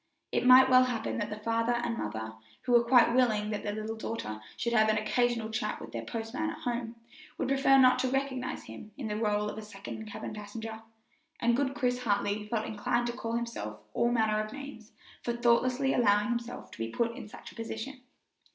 It 0.31 0.47
might 0.47 0.67
well 0.67 0.85
happen 0.85 1.19
that 1.19 1.29
the 1.29 1.37
father 1.37 1.73
and 1.73 1.95
mother, 1.95 2.33
who 2.63 2.71
were 2.71 2.83
quite 2.83 3.13
willing 3.13 3.51
that 3.51 3.61
their 3.61 3.71
little 3.75 3.95
daughter 3.95 4.41
should 4.57 4.73
have 4.73 4.89
an 4.89 4.97
occasional 4.97 5.51
chat 5.51 5.79
with 5.79 5.91
the 5.91 6.01
postman 6.01 6.49
at 6.49 6.57
home, 6.61 6.95
would 7.37 7.47
prefer 7.49 7.77
not 7.77 7.99
to 7.99 8.07
recognize 8.09 8.63
him 8.63 8.93
in 8.97 9.07
the 9.07 9.15
role 9.15 9.47
of 9.47 9.59
a 9.59 9.61
second 9.61 10.07
cabin 10.07 10.33
passenger; 10.33 10.81
and 11.39 11.55
good 11.55 11.75
Chris 11.75 11.99
Hartley 12.01 12.47
felt 12.47 12.65
inclined 12.65 13.05
to 13.05 13.13
call 13.13 13.33
himself 13.33 13.79
all 13.93 14.11
manner 14.11 14.43
of 14.43 14.51
names 14.51 14.91
for 15.21 15.33
thoughtlessly 15.33 15.93
allowing 15.93 16.29
himself 16.29 16.71
to 16.71 16.79
be 16.79 16.89
put 16.89 17.15
in 17.15 17.27
such 17.27 17.51
a 17.51 17.55
position. 17.55 18.01